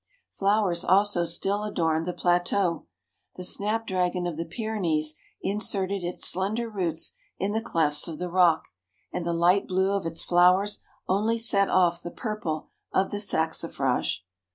Flowers 0.33 0.83
also 0.83 1.25
still 1.25 1.61
adorned 1.63 2.07
the 2.07 2.11
plateau. 2.13 2.87
The 3.35 3.43
snap¬ 3.43 3.85
dragon 3.85 4.25
of 4.25 4.35
the 4.35 4.45
Pyrenees 4.47 5.13
inserted 5.43 6.03
its 6.03 6.27
slender 6.27 6.67
roots 6.67 7.13
in 7.37 7.51
the 7.51 7.61
clefts 7.61 8.07
of 8.07 8.17
the 8.17 8.27
rock, 8.27 8.69
and 9.13 9.27
the 9.27 9.31
light 9.33 9.67
blue 9.67 9.91
of 9.91 10.07
its 10.07 10.23
flowers 10.23 10.77
THE 10.77 10.79
PIC 10.79 10.81
DU 10.81 11.13
MIDI. 11.13 11.17
115 11.17 11.29
only 11.29 11.37
set 11.37 11.69
off 11.69 12.01
the 12.01 12.19
purple 12.19 12.69
of 12.91 13.11
the 13.11 13.17
saxifrage. 13.19 14.21